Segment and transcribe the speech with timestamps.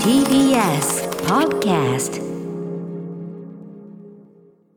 [0.00, 2.16] TBS Podcast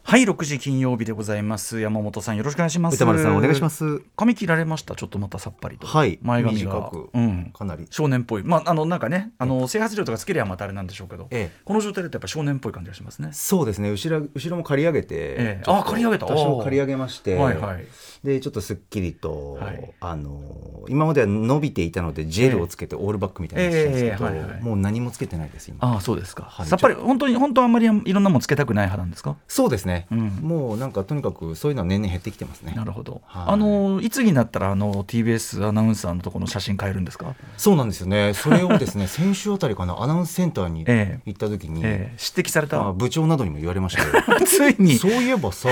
[0.10, 1.80] はい6時金曜日でございます。
[1.80, 2.96] 山本さんよろしくお願いします。
[2.96, 4.02] 歌丸さんお願いします。
[4.16, 4.96] 髪切られました。
[4.96, 5.86] ちょっとまたさっぱりと。
[5.86, 6.92] はい前髪が。
[7.14, 7.52] うん。
[7.56, 7.86] かなり。
[7.92, 8.44] 少年っぽい。
[8.44, 11.62] まああのなんかねあの整髪料とかつけりゃまたあれなんでしょうけど、ええ。
[11.64, 13.30] この状態だとやっぱ少年っぽい感じがしますね。
[13.34, 15.64] そうですね後ろ後ろも刈り上げて、ええ。
[15.68, 16.26] あ刈り上げた。
[16.26, 17.86] 多少刈り上げまして、はいはい。
[18.24, 19.92] でちょっとすっきりと、はい。
[20.00, 24.40] あの今までは伸びていたのでジェルをつけてオールバックみたいにしてるんですけど、ええ。
[24.40, 24.62] はいはい。
[24.64, 25.78] もう何もつけてないです今。
[25.82, 26.66] ああそうですか、はい。
[26.66, 29.38] さっぱり本当に本当はあんまりいろんなもんつけたくない派なんですか？
[29.48, 30.20] そうですね、うん。
[30.42, 32.74] もうなんかとにかくそういうのは年々減ってきてますね。
[32.76, 33.44] なるほど、はい。
[33.54, 38.34] あのいつになったらあの TBS アナウンサーのところの写真変えるんですか、そうなんですよね。
[38.34, 41.22] それをですね 先週あたりかなアナウンスセンターにええ。
[41.26, 42.18] 行った時に、ええ。
[42.36, 44.98] 指摘された、まあ部長などにも言われましたよ ついに。
[44.98, 45.70] そういえばさ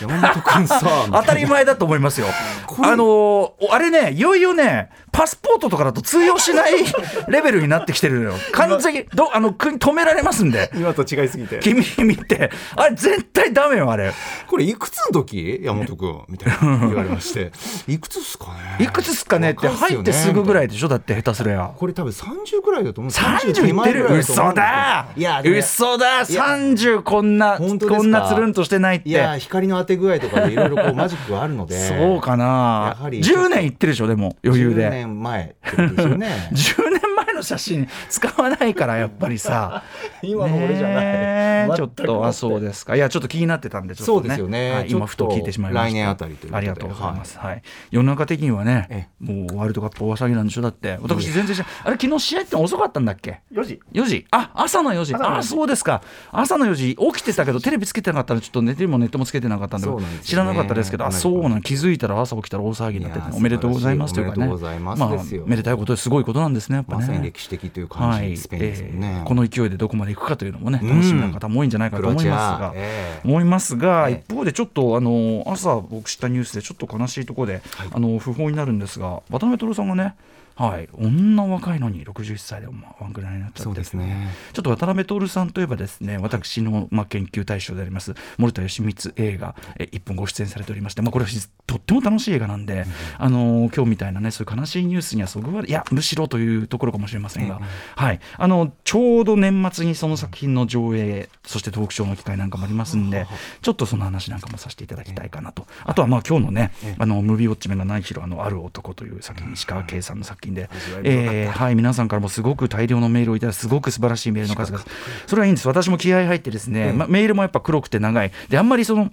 [0.00, 2.26] 山本君さ当たり前だと思いますよ。
[2.26, 6.72] れあのーあれね、いよいよね、パスポートとかだと通用しない
[7.28, 8.34] レベルになってきてるのよ。
[8.52, 10.70] 完全に、どあの国止められますんで。
[10.74, 11.60] 今と違いすぎて。
[11.60, 14.12] 君見て、あれ絶対ダメよ、あれ。
[14.46, 15.60] これいくつの時？
[15.62, 17.52] 山本君 みたいな言われまして。
[17.86, 18.46] いくつっすか
[18.78, 18.84] ね？
[18.84, 20.88] いくつっすかねって若入ってすぐぐらいいでしょ？
[20.88, 21.72] だって下手すりゃ。
[21.76, 23.12] これ多分30ぐらいだと思う。
[23.12, 24.06] 30いってる？
[24.18, 29.08] 嘘だいや嘘だいや !30 こんな、こんなつるんとしてないって。
[29.08, 31.74] いや光の当て具合とかでいろいろこうマジックがあるので。
[31.88, 34.06] そうかなやはり10年いってるでしょ？
[34.06, 36.50] でも余裕10で年前ですよね。
[36.52, 39.82] 10年前の写真使わないからやっぱりさ。
[40.22, 40.94] 今の俺じゃない。
[40.96, 41.76] ねえ。
[41.76, 42.96] ちょっとあそうですか。
[42.96, 44.72] いやちょっと気になってたんでちょっと、ね、そうですよね。
[44.72, 45.90] はい、今ふと聞いてしまいました。
[45.90, 46.56] 来年あたりということで。
[46.56, 47.62] ありがとうございます、はい。
[47.90, 50.62] 世の中的にはねえもうワールドカップ大騒ぎなんでしょ？
[50.62, 50.98] だって。
[51.02, 53.80] 私全然知らあれ昨日試合って遅かったんだっけ？4時。
[53.92, 54.26] 4時。
[54.30, 55.14] あ朝の4時。
[55.14, 55.38] 朝の4時。
[55.38, 56.02] あそうですか。
[56.32, 56.96] 朝の4時。
[56.96, 59.94] 起きてたけどテレビつけてなかったらちょっと寝てもネットもつけてなかったんでね。
[60.22, 64.46] 知らなかったですけどあそうなん気づいたら朝起きたら大騒ぎになってておめでとうございますというかね。
[64.80, 65.10] まあ
[65.46, 66.08] めでたいことです。
[66.08, 67.00] ごいことなんですねやっぱね。
[67.00, 68.36] まさに歴史的という感じ、はい。
[68.36, 72.72] スペインですよね、えーこの勢いでどこまで行くかというのもねうん楽しみな方も多いんじゃないかと思いますが、クロアチア。
[72.74, 77.62] ええ思いますが、ええ一方でちょっとあの朝僕知ったニュースでちょっと悲しいところで、
[77.92, 80.14] あの不法になるんですが渡辺徹さんがね
[80.56, 83.62] はい、女若いのに61歳でもワンクライになっちゃって。
[83.62, 84.32] そうですね。
[84.52, 91.30] ちょっと渡辺徹さんといえばですね私の、まあ、研究対象であります森田義満映画え一本ご出演されておりまして、まあ、これは
[91.66, 92.84] とっても楽しい映画なんで、
[93.18, 97.60] あの今日みたいなねそういう悲しいニュースにはそぐわいやむしろというところかもしれませんが、
[97.96, 103.26] はい、あのちょうど年末にその作品の上映そしてトークショーの機会なんかもありますんで
[103.62, 105.66] ちょっとその話なんかもさせていただきたいかなと。
[105.84, 110.68] あとはまあ今日のねあのムービーウォッチメンが何しろあのある男という作品石川圭さんの作品で、
[111.02, 114.72] えーはい、皆さんからもすごく大量のメールをいただいてすごく素晴らしいメールの数。
[114.72, 114.84] 々
[115.26, 115.68] それはいいんです。
[115.68, 118.32] 私も気合入ってですね、ま、メールもやっぱ黒くて長い。
[118.48, 119.10] であんまりその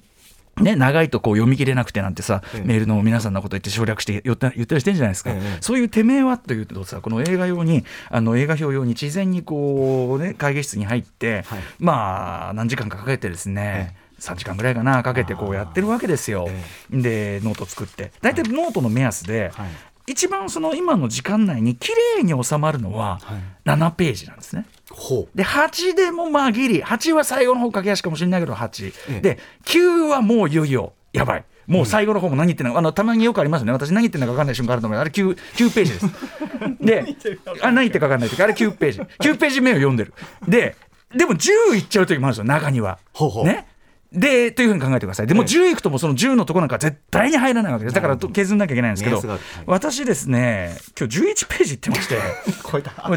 [0.58, 11.60] ね、長いとこう読み切れなくてなんてさ、ええメールの皆さんのこと言って省略して言った言ったりしてんじゃないですか、ええそういうてめえはというとさこの映画用にあの映画評用に事前にこう、ね、会議室に入って、はい。
[11.80, 16.48] まあ何時間かかけてですね、3時間ぐらいかなかけてこうやってるわけですよ、
[16.92, 18.12] でノート作って。
[18.22, 19.70] 大体ノートの目安で、はい
[20.08, 23.70] 一番その今の時間内に綺麗に収まるのははい。
[23.70, 24.66] 7ページなんですね。
[24.90, 25.38] ほう。
[25.38, 26.82] で8でもまあギリ。
[26.82, 29.22] 8は最後の方駆け足かもしれないけど8、ええ。
[29.22, 31.46] で9はもういよいよやばい。
[31.68, 33.72] もう最後の方も何言ってんのあのたまによくありますよね。
[33.72, 35.00] 私何言ってんのか分かんない瞬間あると思う。
[35.00, 36.06] あれ 9, 9ページです。
[36.82, 37.16] で
[37.62, 39.00] あ何言ってるか分かんない時あれ9ページ。
[39.00, 40.14] 9ページ目を読んでる。
[40.48, 40.76] で
[41.16, 42.98] でも10いっちゃう時もあるんですよ中には。
[43.14, 43.46] ほうほう。
[43.46, 43.68] ね
[44.12, 45.28] でというふうに考えてください。
[45.28, 47.96] でも10いくともその10のところなんか絶対に入らないわけです。
[47.96, 49.22] だからと削んなきゃいけないんですけど、
[49.66, 52.18] 私ですね今日11ページいってまして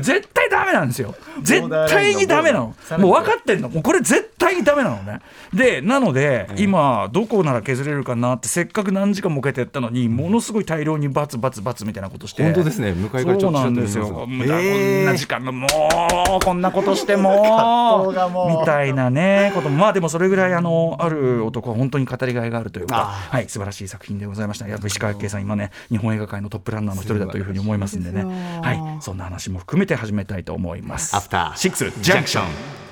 [0.01, 1.17] 絶対ダメなんですよ。
[1.43, 2.77] 絶対にダメなの。
[2.99, 3.69] もう分かってんの。
[3.69, 5.21] もうこれ絶対にダメなのね。
[5.53, 12.43] で、なので、今、どこなら削れるかなって、せっかく何時間もかけてやったのに、ものすごい大量にバツバツバツみたいなことして。
[12.43, 14.09] 本当ですね向かいからちょっとそうなんですよ。
[14.09, 18.13] こんな時間の、もう、こんなことしても
[18.49, 19.79] みたいなね、ことも。
[19.79, 24.69] まあでもそれぐらい、あの、ある男は本当に語りがいがあるというか、あはい、素晴らしい作品でございました。
[24.69, 28.25] やっぱ石川圭さん、今ね、日本映画界のトップランナーの一人だというふうに思いますんでね。
[28.63, 31.17] はい、そんな話も含めて始めたいと思います。
[31.17, 32.84] アフターシックスジャンクション。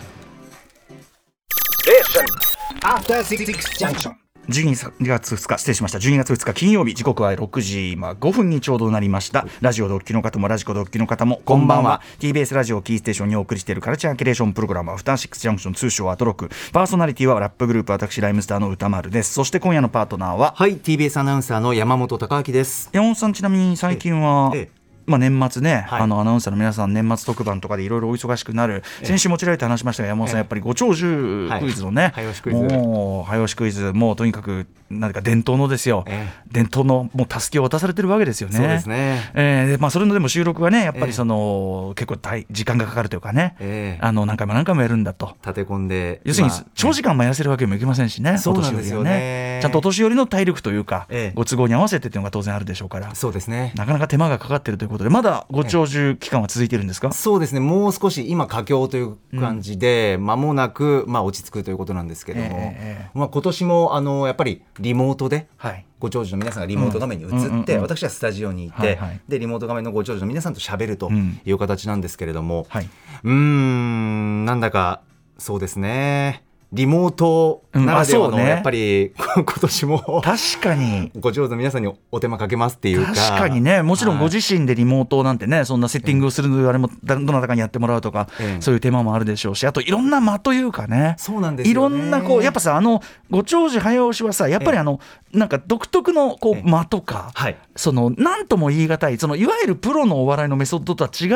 [2.83, 3.47] After Six
[3.79, 4.13] Junction.
[4.49, 5.99] 12月2日失礼しました。
[5.99, 9.47] 12月2日金曜日時刻は6時今5分にちょうどなりました。
[9.63, 12.03] ラジオドッキの方もラジコドッキの方もこんばんは。
[12.19, 16.51] TBS ラジオキーステーションにお送りしているカルチャーキュレーションプログラムアフターシックスジャンクション通称アトロック。
[16.73, 19.33] パーソナリティはラップグループ私ライムスターの歌丸です。
[19.33, 20.53] そして今夜のパートナーは？
[20.55, 22.91] はい TBS アナウンサーの山本貴明です。
[22.93, 26.01] 山本さんちなみに最近は、ええまあ、年末ね、はい。
[26.03, 28.83] あのアナウンサーの皆さん年末特番とかでいろいろお忙しくなる。
[29.03, 32.13] 先週もちられて話しましたが山本さんやっぱりご長寿クイズのね、はい。
[32.13, 32.63] 早押しクイズ。
[32.63, 34.67] もう早押しクイズもうとにかく
[34.99, 38.57] なんか伝統のですよ、え伝統のもうたすきを渡されてるわけですよね。
[38.57, 39.31] そうですね。
[39.35, 41.07] えーでまあ、それのでも収録はね、やっぱええ。
[41.07, 44.05] りその、結構大時間がかかるというかね、ええ。
[44.05, 45.37] あの何回も何回もやるんだと。
[45.43, 49.61] 立て込んで要するにまあ長時間もやらせるわけにもいきませんしね、そうおなんですよね。
[49.63, 51.33] ちゃんとお年寄りの体力というか、ええ。
[51.35, 53.73] ご都合に合わせてっていうのが当然あるでしょうから、そうですね。
[53.77, 57.61] なかなか手間がかかってるということで、まだご長寿期間は続いているんですか、そうですね。
[57.61, 63.11] もう少し今佳境という感じで、間もなく、まあ、落ち着くということなんですけども、ええええ。
[63.15, 65.87] まあ、今年もあのやっぱりリモートではい。
[65.99, 67.81] ご長寿の皆さんがリモート画面に映って、うんうんうんうん。
[67.83, 68.99] 私はスタジオにいて、
[69.29, 72.89] でリモート画面のご長寿の皆さんと喋るとうんいう形なんですけれども、はい、
[73.23, 75.03] うーんなんだか
[75.39, 80.23] そうですねリモートならではのやっぱり 今年も。
[80.25, 81.11] 確かに。
[81.21, 83.13] ご長寿の皆さんにお手間かけますっていうか。
[83.13, 84.35] 確かにね、もちろんごはい。
[84.35, 88.63] 自身でリモートなんてね、そんなセッティングをするあれもだどなたかにやってもらうとか、ええ。
[88.63, 94.99] そういう手間もあるでしょうし、あといろんな間というかね、そうなんですいろんなこう、やっぱさ、あのご長寿早押しはさ、やっぱりあの、
[95.35, 97.57] なんか独特のこえう間とか、はい。
[97.77, 101.27] そのなんとも言い難い、そのいわゆるプロのお笑いのメソッドとは違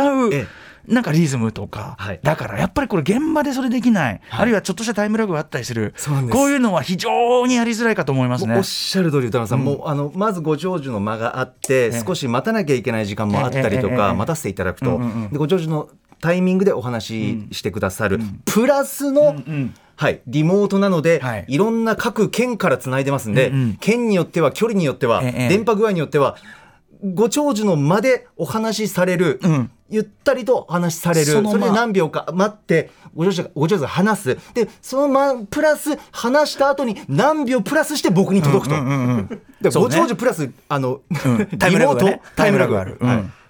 [0.40, 0.46] う。
[0.88, 2.20] えなんかリズムとか、はい。
[2.22, 5.94] だからやっぱりこれ現場でそれできない、あるいはちょっとしたタイムラグがあったりする。
[6.30, 8.56] こういうのは非常にやりづらいかと思いますね。
[8.56, 8.62] おっ。
[8.62, 15.30] しゃる通り歌野さん、もうあのまずご長寿の間があって、え少し待たなきゃいけない時間もあったりとか、待たせていただくと、うんうんうん。
[15.30, 15.88] でご長寿の
[16.20, 17.06] タイミングでお話
[17.50, 21.44] ししてくださる、プラスの、んはい、リモートなので、はい。
[21.48, 25.48] い、ろんな各県からつないでますんで、うんうん県によっては距離によっては、ええ。
[25.48, 26.36] 電波具合によっては
[27.14, 31.26] ご長寿の間でお話しされる、うんゆったりとお話しされる。
[31.26, 34.38] それで何秒か待ってご長寿がご長寿が話す。
[34.54, 39.80] でその間プラス話した後に何秒プラスして僕に届くと。
[39.80, 41.46] ご長寿プラスあの、うん。
[41.58, 41.78] タイム
[42.58, 42.98] ラグある。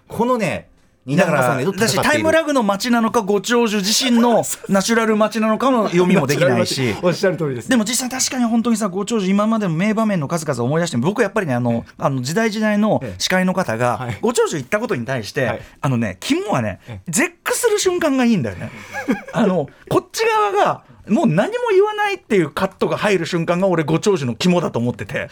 [0.08, 0.75] このね蜷
[1.14, 6.94] だからだしタイムラグの街なのかご長寿自身の ナチュラル街なのかの読みもできないし。
[7.02, 15.60] おっしゃる通りですでも実際確かに本当にさご長寿今までの名場面の数々を思い出しても僕やっぱりねあのあの時代時代の司会の方がはいご長寿言ったことに対して、はい。
[15.80, 18.70] あのね肝はね絶句する瞬間がいいんだよね。
[19.32, 25.28] あのこっち側がもう何も言わないっていうカットが入る瞬間が俺ご長寿の肝だと思ってて。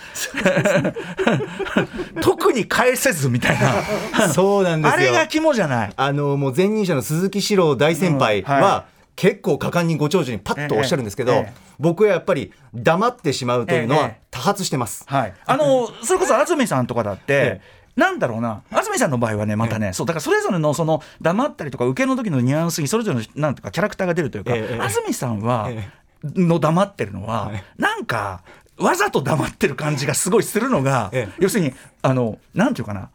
[2.20, 4.28] 特に返せずみたいな。
[4.28, 4.94] そうなんですよ。
[4.94, 5.92] あれが肝じゃない。
[5.96, 8.84] あのもう前任者の鈴木史郎大先輩うんはは、
[9.16, 15.04] 結構果敢にご長寿にパッとおっしゃるんですけど、ええええ僕はやっぱり黙ってしまうというのはええ多発してます。
[15.08, 17.60] はい、あのそれこそ安住さんとかだって、え
[17.96, 18.62] なんだろうな。
[18.70, 25.88] 安住さんの場合はねまたね、そうだからそれぞれのその黙ったりとか受けの時のニュアンスにそれぞれのなんとかキャラクターが出るというか、ええ安住さんは、え
[26.24, 27.64] の黙ってるのは、はい。
[27.78, 28.42] なんか
[28.76, 31.34] わざと黙ってる感じがすごいするのが、ええ。
[31.38, 33.00] 要するにあのなんていうかな。
[33.00, 33.10] ん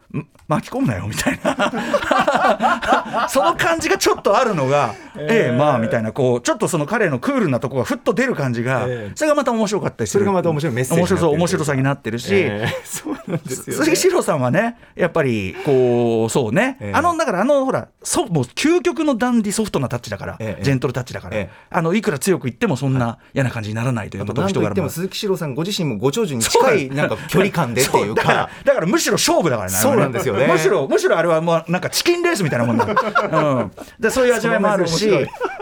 [0.48, 3.28] 巻き込むなよみたいな。
[3.30, 9.12] その感じがちょっとあるのが、ええまあみたいなこうちょっとその彼のクールなとこがふっと出る感じが、ええ。
[9.14, 10.22] それがまた面白かったりする。
[10.22, 13.84] それがまた面白いメッセージ面白そう面白さになってるし、ええそうなんですよ、ね。
[13.84, 16.94] 鈴木史郎さんはね、やっぱりこう、そうね、ええ。
[16.96, 20.64] あのだから、あのほらそ、もう究極のダンディソフトなタッチだから、ええ。
[20.64, 21.50] ジェントルタッチだから、ええ。
[21.70, 28.50] あのいくら強く言っても、そんな嫌な感じにならないということなんといってもも鈴木史郎さんご自身もご長寿に近いなんか距離感でっていうか。
[28.64, 30.48] だからむしろ勝負だからねそうなんですよね。
[30.48, 35.10] むしろむしろあれはもうなんかチキンレースみたいなもんだ、うん、でそういう味わいもあるし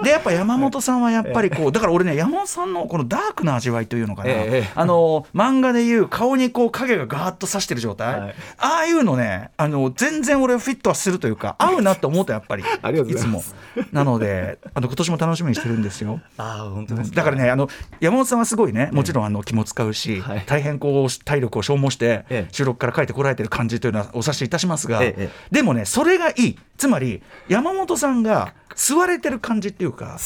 [0.03, 8.35] でやっぱ山本さんはやっぱりこうだから俺ね山本さんのこのダークな味わいというのかな、ええあの漫画でいう顔にこう影がガーッと刺してる状態、はい。
[8.57, 12.63] ああいうのねあの全然俺はフィットはするというか合うなって思ったやっぱり。
[12.63, 13.43] いまつも。
[13.91, 16.21] なのであの今年も楽しみにしてるんですよ。
[16.37, 20.43] ああ本当ですだからねあの山本さんはすごいねもちろんあの気も使うし、はい。
[20.45, 22.47] 大変こう体力を消耗してええ。
[22.51, 25.29] 収録から帰ってこられてる感じというのはお察しいたしますが、ええ。
[25.51, 26.59] でもねそれがいい。
[26.77, 30.17] つまり山本さんが吸われてる感じっていうか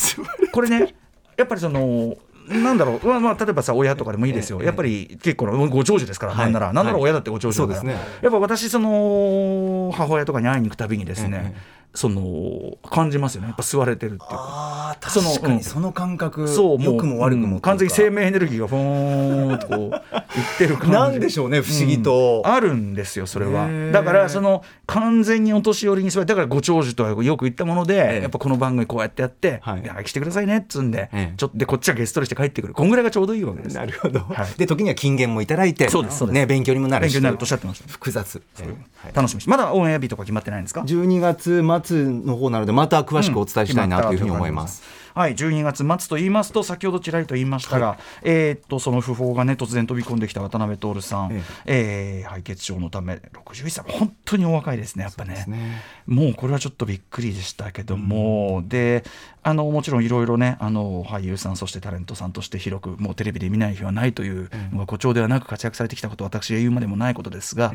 [0.52, 0.96] これね
[1.38, 2.16] やっぱりその
[2.48, 6.46] なんだろう、まあまあ、例えばさ親とかでもいいですよ、やっぱり結構のご長寿ですから、はい。
[6.46, 6.74] なんなら。
[6.74, 7.04] なんならはい。
[7.04, 7.96] 親だってご長寿ですね。
[8.22, 13.50] やっぱ私その母親とかに会いに行くたびにですね、ええその感じますよね。
[13.50, 14.71] やっぱ吸われてるっていうか。
[15.10, 15.58] その確かうん。
[15.58, 17.62] にその感覚そう良くも悪くもうん。
[17.62, 20.92] 完全に生命エネルギーがふーんとこういってる感じ。
[20.92, 23.68] なんでしょうね不思議と、あるんですよそれは。
[23.92, 28.22] だからその完全にお年寄りにそれだからご長寿とはよく言ったもので、ええ。
[28.22, 29.82] やっぱこの番組こうやってやって「はい。
[29.82, 31.34] いや来てくださいね」っつんで、ええ。
[31.38, 32.74] ちょっとでこっちはゲストとして帰ってくる。
[32.74, 33.76] こんぐらいがちょうどいいわけです。
[33.76, 34.48] なるほど、はい。
[34.58, 36.36] で時には金言もいただいてそうですそうです。
[36.36, 37.14] ね、勉強にもなるし。
[37.14, 37.90] 勉強になるとおっしゃってました。
[37.92, 38.74] 複雑、えーは
[39.10, 39.14] い。
[39.14, 53.86] 楽しみまだオンエア日とか決まってないんですか？12月末の方なのでまた詳しくお伝えしたいなというふうに思います、はい、12月末と言いますと先ほどちらりと言いましたが、えーっとその訃報がね突然飛び込んできた渡辺徹さん、えー敗血症のため61歳。
[53.88, 55.46] 本当にお若いですねやっぱね。
[55.48, 55.82] ね。
[56.06, 59.04] もうこれはちょっとびっくりでしたけども、で
[59.44, 64.50] あのもちろんいろいろねあの俳優さんそしてタレントさんとして広くもうテレビで見ない日はないというのが
[64.82, 67.74] 誇張ではなく活躍されてきたことは私が言うまでもないことですが、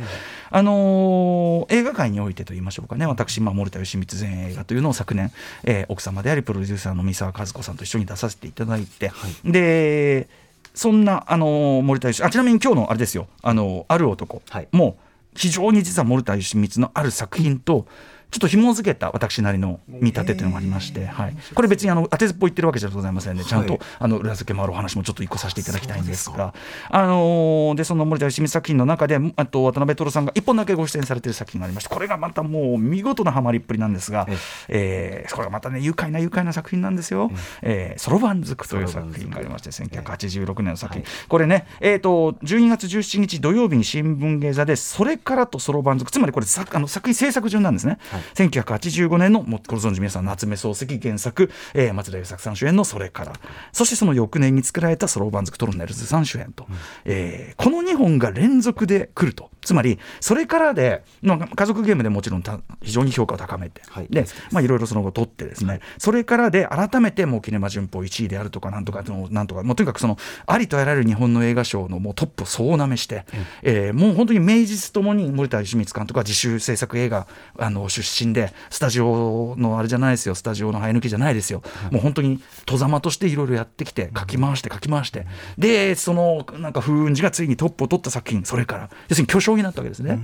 [0.50, 5.32] あの映画界においてと言いましょうかね私、まあ、森田義満全映画というのを昨年、
[5.64, 9.12] えー奥様でありプロデューサーの三沢和子さんと一緒に出させていただいて、
[9.44, 10.28] で
[10.74, 14.68] そんな、あの森田義あちなみに今日のあれですよ「あのある男」はい。
[14.72, 14.98] も
[15.34, 17.86] 非常に実は森田義満のある作品と
[18.30, 26.54] ちょっと紐付けた私なりの見立てというのがありまして、はい、これ別にあの当てずっぽ言ってるわけじゃございませんで、ちゃんと、はいあの裏付けもあるお話もちょっと一個させていただきたいんですが、
[26.90, 34.26] あのーでその森田義満作品の中であと渡辺徹さんが一本だけご出演されている作品がありましてこれがまたもう見事なハマりっぷりなんですが、
[34.68, 37.30] えーこれがまたね愉快な愉快な作品なんですよ。
[37.62, 47.98] えーそろばんずくという作品がありまして1986年の作品、これね、えー、と12月17日土曜日に新聞芸座で「それから」と「そろばんずく」つまりこれ作あの作品制作順なんですね、
[48.34, 53.32] 1985年のもうご存知皆さん夏目漱石原作、えー松田優作さん主演の「それから」
[53.72, 56.66] そしてその翌年に作られた「そろばんずくトロネルズさん主演と、
[57.04, 59.50] えーこの2本が連続で来ると。
[59.62, 64.06] つまり「それからで」まあ家族ゲームでもちろんた非常に評価を高めて、はい。
[64.08, 73.24] でまあいろいろその後取ってですね、それからで改めてもうキネマ旬報1位であるとかなんとかのなんとかもうとにかくそのありとあらゆる日本の映画賞のもうトップを総なめして、
[73.62, 77.26] えーもう本当に名実ともに森田義満監督は自主制作映画
[77.58, 80.34] あの出身でスタジオのあれじゃないですよ。
[80.34, 85.26] スタジオの生え抜きじゃないですよ、もう本当に戸ざまとしていろいろやってきて書き回して書き回して、
[85.58, 88.90] でそのなんか風雲児がついにトップを取った作品それから。
[89.08, 90.18] 要するに巨匠になったわけですね。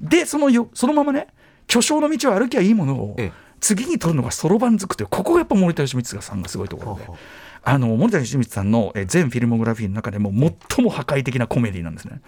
[0.00, 1.28] でそのよそのままね
[1.66, 3.32] 巨匠の道を歩きゃいいものを、ええ。
[3.60, 7.18] 次に取るのがそろばんづくというここがやっぱ森田義満さんがすごいところで。
[7.64, 12.20] あの森田義満さんのえー全フィルモグラフィーの中でも最も破壊的なコメディなんですね。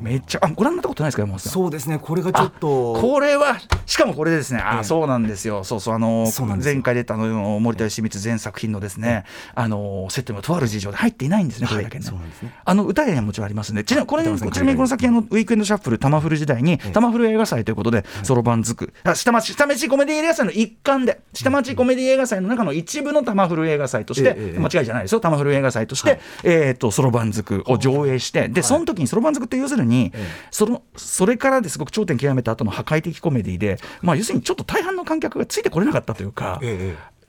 [0.00, 1.52] めっちゃあご覧になったことないですか山本さん？
[1.52, 1.98] そうですね。
[1.98, 2.94] これがちょっと。
[3.00, 4.84] これはしかもこれですね、あ、ええ。
[4.84, 6.30] そうなんですよ、そうそう、あの
[6.62, 9.24] 前回出たあの森田義満全作品のですね、
[9.54, 12.04] あの設定もとある事情で入っていないんですね、これだけね。
[12.04, 12.54] そうなんですね。
[12.64, 24.58] あの歌やにはもちろんありますんで、ちなこれ歌丸さんちなみにこの先あのウィークエンドシャッフルタマフル時代に、タマフル映画祭ということで、そろばんづく、あ下町下町コメディ映画祭の一環で、下町コメディ映画祭の中の一部のタマフル映画祭として、ええええ。
[24.58, 30.12] 間違いじゃないですよ、タマフル映画祭として、えっとそろばんづくを上映して、でその時にそろばんづくって要するに、
[30.50, 36.60] そのそれからですごく頂点極めた後の破壊的コメディで、まあ要するにちょっと大半の観客がついてこれなかったというか。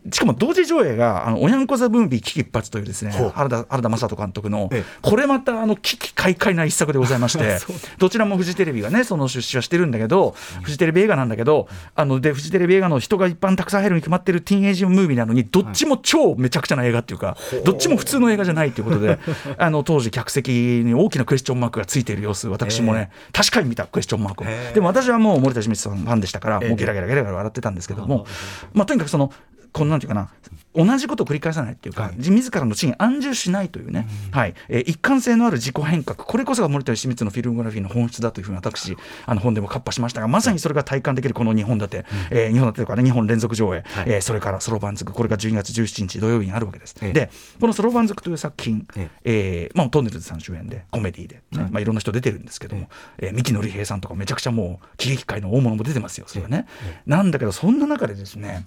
[0.05, 7.59] ええしかも同時上映が、あの、おにゃんこザ・ムービー危機一髪というですね原田、原田雅人監督のええ、これまた、あの、危機快快な一作でございまして、
[7.97, 19.19] どちらもフジテレビがね、その出資はしてるんだけど、フジテレビ映画なんだけど、あの、で、フジテレビ映画の人が一般たくさん入るに決まってるティーンエイジムービーなのに、どっちも超めちゃくちゃな映画っていうか、どっちも普通の映画じゃないっていうことで、
[19.57, 24.47] あの、当時客席に大きなクエスチョンマークがついている様子、私もね、確かに見たクエスチョンマークを。
[24.73, 26.69] でも私はもう森田清水さんファンでしたから、ええ。
[26.69, 28.25] もうゲラゲラゲラゲラ笑ってたんですけども、
[28.73, 29.31] まあ、とにかくその、
[29.71, 30.29] このなんていうかな、
[30.75, 32.15] 同じことを繰り返さないっていうか、はい。
[32.17, 34.53] 自らの地に安住しないというね、はい。
[34.67, 46.95] えー一貫性のある自己変革、これこそが森田義満のフィルムグラフィーの本質だというふうに私、あの本でもカッパしましたが、まさにそれが体感できるこの2本立て、えー、2本立てというかね、2本連続上映、えーそれからそろばんずく、これが12月17日土曜日にあるわけです。
[47.01, 47.13] ええ。
[47.13, 49.71] で、このそろばんずくという作品、ええ。
[49.73, 56.67] ーまあ、トンネルズさん主演で、コメディで、ねまあ、いろんな人出てるんですけども、えー三木のり平さんとか、めちゃくちゃもう、喜劇界の大物も出てますよ、それはね。
[57.05, 58.65] なんだけど、そんな中でですね、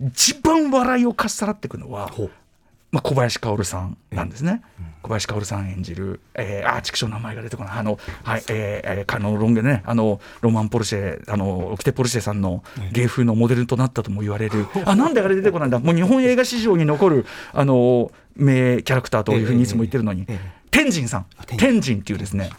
[0.00, 2.12] 一番笑いをかっさらっていくのは、
[2.92, 4.62] まあ、小林薫さんなんですね。
[5.02, 20.26] 小林薫さん演じる、えー、あー、畜生の名前が出てこない、あの、はい、えー、えー、あのロン毛ね、あの、ロマン・ポルシェ、あの、オキテ・ポルシェさんの芸風のモデルとなったとも言われる、あ、なんであれ出てこないんだ、もう日本映画史上に残る、あの、名キャラクターというふうにいつも言ってるのに。
[20.70, 22.50] 天神さん、天神っていうですね、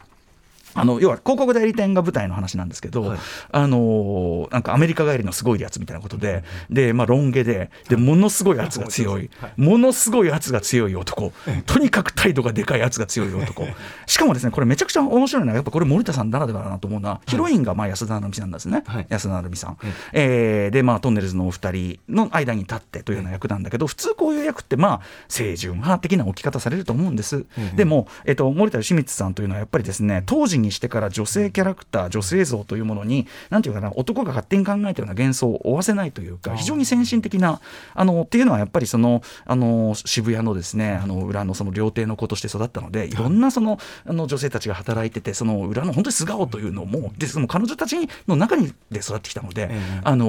[0.80, 3.20] あの要は広告代理店が舞台の話なんですけど、はい。
[3.52, 11.34] あのーなんかアメリカ帰りのすごいやつみたいなことで、で、まあ、ロン毛で、で、ものすごい圧が強い、ものすごい圧が強い男、
[11.66, 13.68] とにかく態度がでかい圧が強い男。
[14.06, 18.84] しかもですね、これめちゃくちゃ面白いのは、やっぱこれ森田さんならではだなと思うのは、ヒロインがまあ安田成美さんなんですね。
[18.86, 19.06] はい。
[19.10, 19.78] 安田成美さん。
[20.14, 27.46] ええーで、まあ、トンネルズのお二人の間に立ってというような役なんだけど、普通こういう役って、まあ、清純派的な置き方されると思うんです。
[27.76, 37.60] でも、えっと、森田義満さんというのはやっぱりですね、当時ににしてから女性キャラクター女性像というものになんていうかな男が勝手に考えたような幻想を負わせないというか非常に先進的な
[37.94, 43.18] あのっていうのはやっぱりそのあの渋谷のですねあの裏のその料亭の子として育ったのでい。
[43.18, 47.96] ろんなそのあの女性たちが働いててその裏の本当に素顔というのもでその彼女たち
[48.28, 49.72] の中にで育ってきたので、
[50.04, 50.26] あの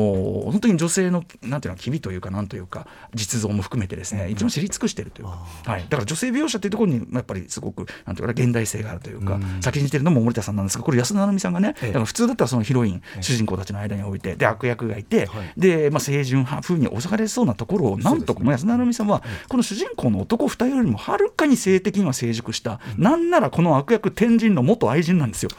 [0.47, 25.51] 本当に女性のなんていうの機微というかなんというか実像も含めてですね、一番知り尽くしているというか、はい、だから女性描写というところにやっぱりすごくなんていうかな現代性があるというか、先んじてるのも森田さんなんですがこれ安田成美さんがね、だから普通だったらそのヒロイン、主人公たちの間に置いてで悪役がいて、で、まあ、清純派風に押されそうなところをなんとかも安田成美さんはこの主人公の男2人よりもはるかに性的には成熟した、なんならこの悪役天神の元愛人なんですよ。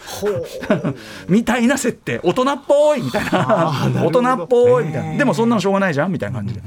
[1.27, 2.19] みたいな設定。
[2.23, 3.73] 大人っぽいみたいな。
[4.03, 5.17] 大人っぽいみたいな。
[5.17, 6.61] でもそんなのしょうがないじゃんみたいな感じで。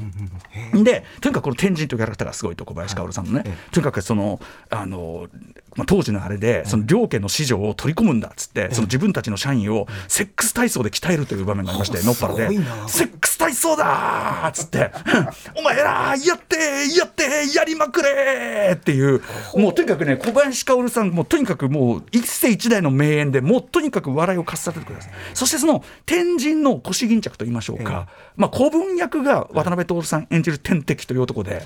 [0.82, 4.40] でとにかくこの天神というキャラクターがすごいと小林薫さんのね、とにかくその
[4.70, 5.28] あの、
[5.76, 12.48] まあ、当時のあれでその両家の市場を取り込むんだっつって、その自分たちの社員をセックス体操で鍛えるという場面がありましてのっぱらで
[12.88, 14.90] 「セックス体操だ!」っつって
[15.56, 16.56] 「お前らやって
[16.96, 17.24] やって
[17.54, 19.22] やりまくれ!」っていう
[19.56, 25.12] もうとにかくね小林薫さんもうとにかくもう一世一代の名演でもうとにかく笑いをかっさせてください。
[25.34, 31.62] そしてその天神の腰巾着と言いましょうか、まあ、古文役が渡辺徹さん演じる天敵という男で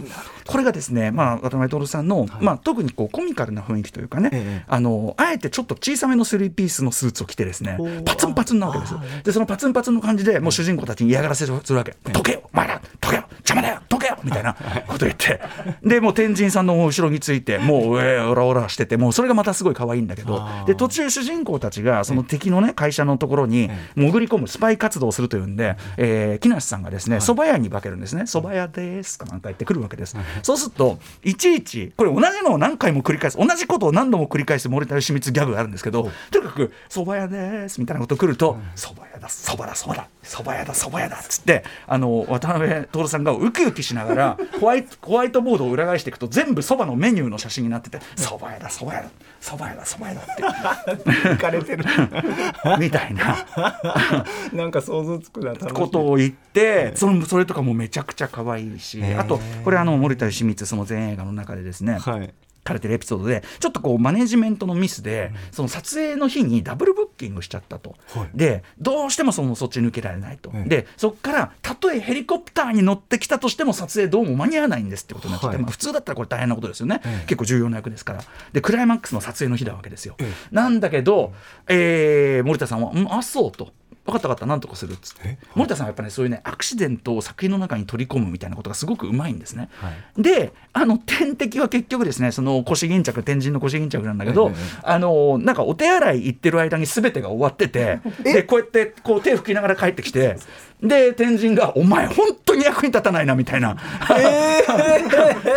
[0.47, 9.01] これがですね、まあ、渡辺徹さんの、まあ、特にこうコミカルな雰囲気というかね、あのあえてちょっと小さめのスリーピースのスーツを着てですねパツンパツンなわけですよ。
[9.25, 12.43] でそのパツンパツンの感じでもう主人公たちに嫌がらせするわけ「解けよ。
[12.53, 13.26] お前ら解けよ
[13.57, 14.55] 邪魔だよ解けよ!」みたいな
[14.87, 15.41] こと言って。
[15.83, 20.47] でもう天神さんの後ろについてもうえーオラオラしててもうそれがまたすごい可愛いんだけど。
[20.67, 49.09] で途中主人公たちがその敵のね会社のところに潜り込むスパイ活動をするというんで、えー木梨さんがですね蕎麦屋に化けるんですね蕎麦屋ですかなんか言ってくるわけです、そうするといちいちこれ同じのを何回も繰り返す同じことを何度も繰り返す森田義満ギャグがあるんですけどとにかく蕎麦屋ですみたいなこと来ると蕎麦屋だ蕎麦だ蕎麦だ蕎麦屋だ蕎麦屋だっつってあの渡辺徹さんがウキウキしながら ホワイトホワイトボードを裏返していくと全部蕎麦のメニューの写真になってて蕎麦屋だ蕎麦屋だ
[49.41, 51.29] 蕎麦屋だ蕎麦屋だって。
[51.29, 51.85] 浮かれてる。
[52.81, 53.47] みたいな。
[54.53, 62.01] なんか想像つくなことを言ってそのそれとかもめちゃくちゃ可愛いしあとこれあの森田義満その全映画の中でですね、はい。
[62.03, 67.97] 書かれてるエピソードでちょっとこうマネジメントのミスで、その撮影の日にダブルブッキングしちゃったと、
[68.35, 75.65] でどうしてもそのそっち抜けられないと、でそこからたとえヘリコプターに乗ってきたとしても撮影どうも間に合わないんですってことになっちゃって、はい。
[75.65, 78.25] まあ、普通だったらこれ大変なことですよね、結構重要な役ですから。
[78.53, 80.17] でクライマックスの撮影の日なわけですよ、
[80.51, 81.33] なんだけど、
[81.69, 83.73] えー森田さんは「うんあそう」と。
[84.07, 85.39] 分かった分かったなんとかするっつって。
[85.55, 89.69] 森田さんはやっぱねそういうねアクシデントを作品の中に取り込むみたいなことがすごくうまいんですね、
[90.17, 94.53] であの天敵は結局ですねその腰巾着天神の腰巾着なんだけど、
[94.83, 100.37] あのなんかお手洗い行ってる間に全てが終わっててでこうやってこう手拭きながら帰ってきて
[100.83, 103.77] で天神が「お前本当に役に立たないな」みたいな、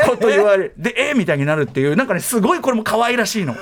[0.05, 1.11] こと言われでえ？
[1.11, 3.55] ーみたいになるっていうなんかねすごいこれも可愛らしいの。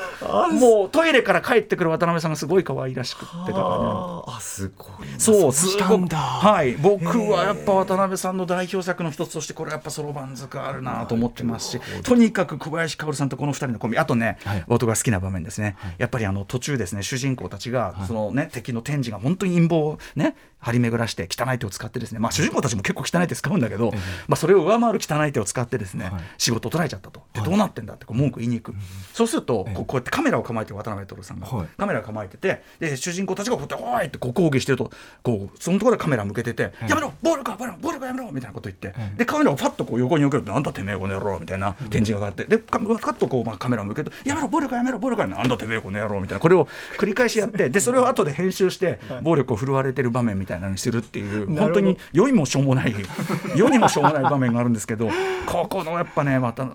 [0.52, 4.24] もうトイレから帰ってくる渡辺さんがすごい可愛らしくってだからね。
[4.28, 4.70] あす
[5.18, 6.16] そう、すごく。
[6.16, 11.82] はい、僕はやっぱ渡辺さんの代表作の一つとして、これやっぱそろばん塚あるなと思ってますし。
[12.04, 14.38] とにかく小林薫さんとこの二人のコンビ、あとね、
[14.68, 15.76] 僕が好きな場面ですね。
[15.98, 20.36] やっぱりあの途中ですね、主人公たちが、そのね、敵の天智が本当に陰謀をね。
[20.60, 23.91] 張り巡らして汚い手を使ってですね、まあ、主人公たちも結構汚い手使うんだけど、
[24.28, 27.22] まあ、それを上回る汚い手を使ってですね、仕事を取られちゃったと。
[27.34, 28.76] でどうなってんだってこう文句言いに行く、
[29.13, 31.67] そうするとこうこうやってカメラを構えてる渡辺徹さんが、はい。
[31.78, 34.91] カメラを構えててで主人公たちがこうやって「おい!」ってこう抗議してると
[35.24, 46.39] こうそのところでカメラ向けてて「やめろ暴力か暴力暴力やめろ!」みたいなこと言って、でカメラをパッとこう横に置けると「なんだてめえこの野郎」みたいな展示があってでカパッとこう、まあ、カメラを向けて「やめろ暴力やめろ暴力やめろなんだてめえこの野郎」みたいな。
[46.39, 46.67] これを
[46.98, 52.96] 繰り返しやってでそれを後で編集して暴力を振るわれてる場面みたいなのにするっていう本当に世にもしょうもない
[53.56, 55.10] 世にもしょうもない場面があるんですけど
[55.46, 56.68] ここのやっぱねまた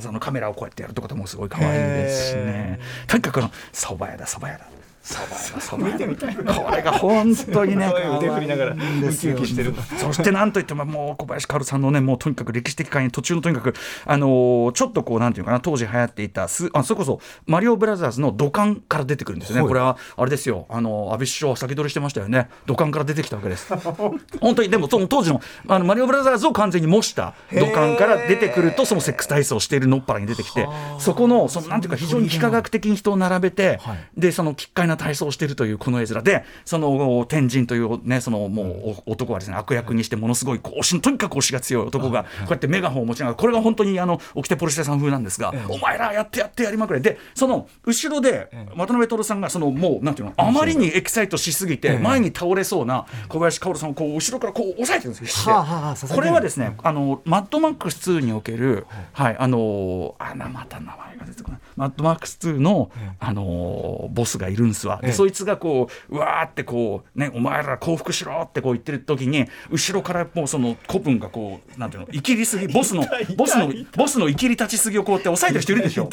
[0.00, 2.80] そのカメラをこうやってやるとこともすごい可愛いですしね。
[3.06, 4.66] とにかくあの蕎麦屋だ蕎麦屋だ
[5.02, 8.76] 蕎麦屋だ蕎麦屋だこれが本当にね 腕振りながらウ
[9.14, 13.74] キウキしてるそしてなんといってももう小林薫さんのねもうとにかく歴史的回に途中のとにかく
[14.06, 20.66] あのーちょっとこうなんていうかな当時流行っていたすあそれこそマリオブラザーズの土管から出てくるんですよね、これはあれですよ。
[20.68, 22.48] あの安倍首相は先取りしてましたよね。
[22.66, 23.72] 土管から出てきたわけです。
[24.40, 33.80] 本当にでもその当時のあのマリオブラザーズを完全に模した土管から出てくるとそのセックス体操をしているのっぱらに出てきてそこのそのなんていうか非常に幾何学的に人を並べて、
[34.16, 36.22] でその奇怪なな体操をしているというこの絵面。
[36.22, 38.66] でその天神というねそのもう
[39.06, 47.00] お男はですね悪役にしてものすごいとにかく押しが強い男がこうやってメガホンを持ちながらこれが本当にあの起きてポルシェさん風なんですが、お前らやってやってやりまくれ。
[47.00, 55.64] でその後ろで渡辺徹さんがそのもうなんていうのあまりにエキサイトしすぎて前に倒れそうな小林薫さんをこう後ろからこう押さえてるんですよ
[56.10, 61.60] これはですねあのマッドマックス2におけるはいあのあなまた名前が出てこない。
[61.76, 65.00] マッドマックス2のあのボスがいるんですわ。
[65.02, 73.04] でそいつがこううわーってこうねお前ら降伏しろってこう言ってる時に後ろからもうその古文がこうなんていうの生きりすぎボスの
[73.36, 76.08] ボスのボスの生きり立ちすぎをこうやって抑えてる人いるでしょ。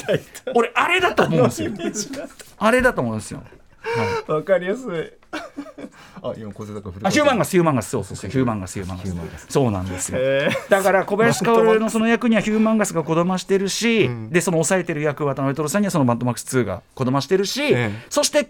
[0.55, 1.71] 俺あれだと思うんですよ。
[2.58, 3.43] あれだと思うんですよ。
[4.27, 5.12] わかりやすい。
[6.21, 7.89] あ今小坂古あヒューマンガスヒューマンガス。
[7.89, 8.29] そうそうそう。
[8.29, 9.05] ヒューマンガスヒューマンガス。
[9.05, 9.45] ヒューマンガス。
[9.49, 10.17] そうなんですよ。
[10.19, 17.91] へだから小林薫のその役にはヒューマンガスがこだましてるし、でその抑えてる役渡辺徹さんにはそのバッドマックス2がこだましてるし、ええ。
[18.10, 18.49] そして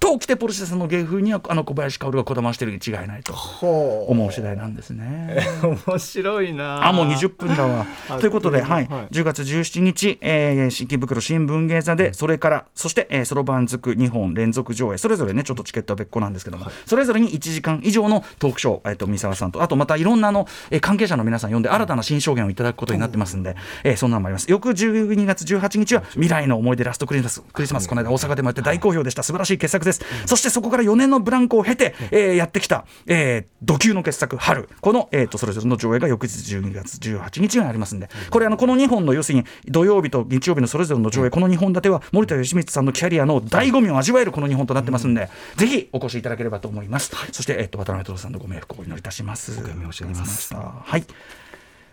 [0.00, 5.38] と起きてポルシェさんの芸風にはあの小林薫がこだましてるに違いないとほ思う次第なんですね。
[5.86, 6.86] 面白いな。
[6.88, 7.86] あもう20分だわ。
[8.08, 8.18] あ。
[8.18, 8.86] ということで、はい。
[8.86, 9.08] はい。
[9.10, 24.50] 10月17日、えー、池袋新聞芸座で、それから、そして、えー、そろばんづく2本連続上映、それぞれね、ちょっとチケットは別個なんですけども、それぞれに1時間以上のトークショー、えー、と三沢さんと、あとまたいろんなあの、えー関係者の皆さん呼んで、新たな新証言をいただくことになってますんで、えーそんなのもあります。
[24.50, 29.89] 翌12月18日は、未来の思い出ラストクリスマス、クリスマス、この間大阪でもやって大好評でした、素晴らしい傑作です。
[30.26, 47.12] そしてそこから4年のブランクを経て、えーやってきた、えー、土級の傑作、春、この、えー、とそれぞれの上映が翌日12月18日にありますんで、これあの、この2本の要するに土曜日と日曜日のそれぞれの上映、この2本立ては森田義満さんのキャリアの醍醐味を味わえるこの2本となってますんで、ぜひお越しいただければと思います。
[47.32, 49.52] そして、えー、と渡辺徹さんのご冥福をお祈りいたします。
[49.52, 50.54] おします。
[50.54, 51.04] はい。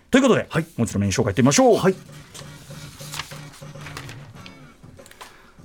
[0.10, 1.78] ということで、もう一度メイン紹介いってみましょう。
[1.78, 1.96] はい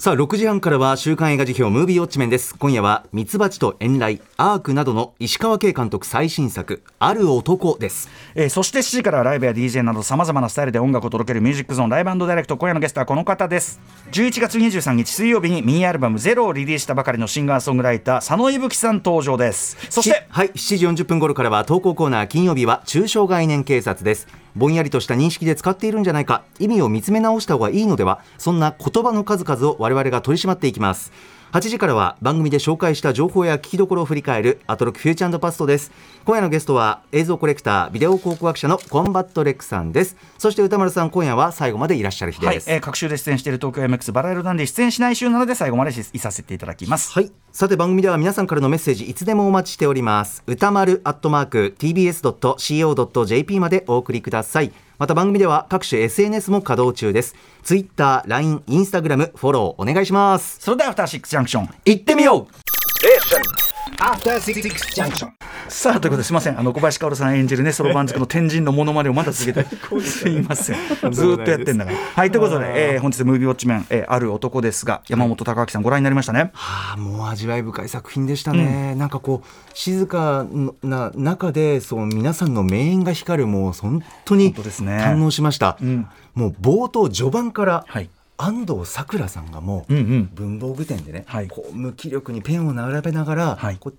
[0.03, 2.57] さあ6時半からは週刊映画辞表ムービーウォッチメンです。
[2.59, 8.09] 今夜はミツバチと遠雷アークなどの石川慶監督最新作ある男です。
[8.35, 12.57] えーそして7時からはライブや DJ などさまざまなスタイルで音楽を届けるミュージックゾーンライブダイレクト。
[12.57, 13.81] 今夜のゲストはこの方です。
[14.11, 19.77] 11月23日水曜日にミニアルバム「ゼロをリリースしたばかりのシンガーソングライター佐野伊吹さん登場です。
[19.89, 31.13] そしてはい7時40分頃からは投稿コーナー金曜日は中小概念警察ですぼんやりとした認識で使っているんじゃないか意味を見つめ直した方がいいのではそんな言葉の数々を我々が取り締まっていきます。
[31.53, 35.93] 8時からは番組で紹介した情報や聞きどころを振り返るアトロックフューチャーパストです。
[36.25, 40.17] 今夜のゲストは映像コレクタービデオ考古学者のコンバットレックさんです。
[40.39, 42.55] そして宇多丸さん今夜は最後までいらっしゃる日はい。
[42.55, 47.13] です、えー隔週で出演している東京 MX バラ色なんで出演しない週なので最後までいさせていただきます。
[47.13, 47.31] はい。
[47.53, 50.43] さて番組では皆さんからのメッセージいつでもお待ちしております。
[50.47, 54.73] 歌丸アットマーク tbs.co.jp までお送りください。
[54.97, 57.35] また番組では各種 SNS も稼働中です。
[57.63, 60.61] Twitter、LINE、Instagram フォローお願いします。
[60.61, 64.63] それではアフターシックスジャンクション行ってみよう After Six
[64.95, 65.29] Junction.
[65.69, 66.59] さあということですみません。
[66.59, 69.67] あの小林薫さん演じるねそろばんづくの天神のモノマネをまだ続けて
[70.01, 70.77] すいません。
[71.11, 71.97] ずーっとやってんだから。
[72.15, 76.51] はいということで、えー本日ムービーウォッチメン、えーある男ですが山本隆明さんご覧になりましたね。
[76.53, 80.47] はあ、もう味わい深い作品でしたね、なんかこう静か
[80.83, 84.99] な中でそう皆さんの名演が光るもう本当に本当ですね。
[84.99, 86.09] 堪能しました、ん。
[86.35, 88.09] もう冒頭序盤から、はい
[88.43, 90.31] 安藤サクラさんがもううんうん。
[90.35, 91.49] 文房具店でね、はい。
[91.49, 93.77] こう無気力にペンを並べながら、はい。
[93.77, 93.93] こ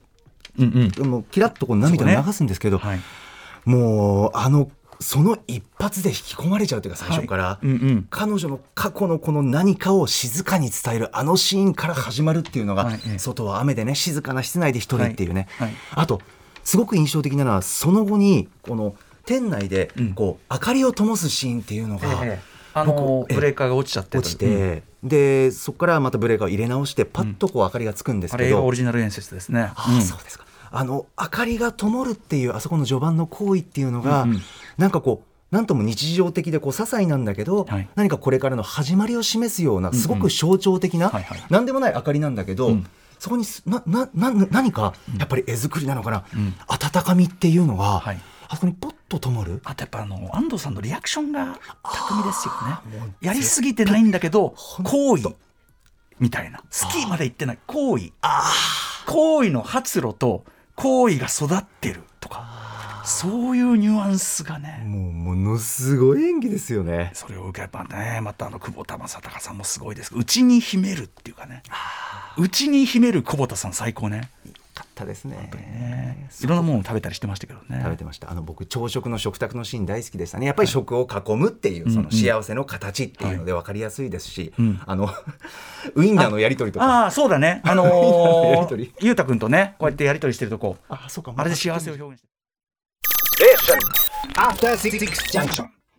[0.59, 1.05] うんうん。
[1.05, 2.99] うもうキラッとこう涙を流すんですけど、はい。
[3.65, 8.07] もうあのその一発で引き込まれちゃうというか最初から、うんうん。
[8.09, 12.99] 彼女の過去のこの何かを静かに伝えるあのシーンから始まるっていうのが、はい。
[13.07, 13.19] ええ。
[13.19, 15.67] 外は雨でね静かな室内で一人っていうね、はい。
[15.69, 15.77] はい。
[15.95, 16.21] あと
[16.65, 20.13] すごく印象的なのはその後にこの店内でうん。
[20.13, 29.71] こう、明かりを灯すシーンっていうのが、ええあのブレーカーが落ちちゃって落ちて、でそこからまたブレーカーを入れ直してパッとこう明かりがつくんですあれがけど、オリジナル演出ですね。
[29.75, 30.45] ああそうですか。
[30.71, 34.41] あの明かりが灯るっていうあそこの序盤の行為っていうのが、うんうん。
[34.77, 37.87] なんかこうなんとも日常的でこう些細なんだけど、はい。
[37.95, 41.43] 何かこれからの始まりを示すようなすごく象徴的な、はいはい。
[41.49, 42.87] 何でもない明かりなんだけど、うん。
[43.19, 46.23] そこにすななな何かやっぱり絵作りなのかな、ん。
[46.67, 48.19] 温かみっていうのが、はい
[48.53, 49.61] あそこにポッと灯る？
[49.63, 52.53] あとやっぱあの安藤さんのリアクションが巧みですよ
[53.01, 53.15] ね。
[53.19, 55.29] やりすぎてないんだけど行為
[56.19, 56.61] みたいな。
[56.69, 57.59] スキーまで行ってない。
[57.65, 58.11] 行為
[59.07, 62.61] 行為の発露と行為が育ってるとか。
[63.05, 64.83] そういうニュアンスがね。
[64.85, 67.11] もうものすごい演技ですよね。
[67.15, 70.13] それを受けばねまたあの久保田正孝さんもすごいです。
[70.15, 71.63] 内に秘めるっていうかね。
[72.37, 74.29] 内に秘める久保田さん最高ね
[74.73, 75.49] かったですね。
[75.53, 76.29] ね。
[76.41, 77.79] いろんなものを食べたりしてましたけどね。
[77.83, 78.31] 食べてました。
[78.31, 80.45] あの僕朝食の食卓のシーン大好きでしたね。
[80.45, 84.81] やっぱり食を囲むっていう、その幸せの形っていうので分かりやすいですし、ん。
[84.85, 85.09] あの
[85.95, 87.03] ウインナーのやり取りとか。
[87.03, 87.61] ああそうだね。
[87.65, 90.77] あのー、ゆうたくんとねこうやってやり取りしてるとこ。
[90.89, 91.33] あそうか。
[91.37, 92.33] あれで幸せを表現して
[94.35, 94.97] After Six
[95.31, 95.82] Junction.